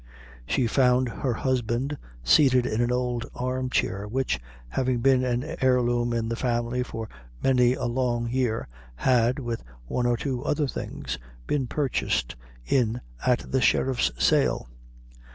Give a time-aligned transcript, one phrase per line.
[0.47, 4.39] She found her husband seated in an old arm chair, which,
[4.69, 7.07] having been an heir loom in the family for
[7.43, 12.35] many a long year, had, with one or two other things, been purchased
[12.65, 14.67] in at the sheriff's sale.